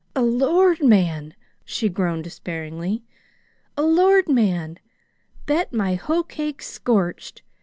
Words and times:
"A 0.15 0.23
Lord 0.23 0.81
man!" 0.83 1.35
she 1.63 1.87
groaned 1.87 2.23
despairingly. 2.23 3.03
"A 3.77 3.83
Lord 3.83 4.27
man! 4.27 4.79
Bet 5.45 5.71
my 5.71 5.93
hoecake's 5.93 6.65
scorched! 6.67 7.43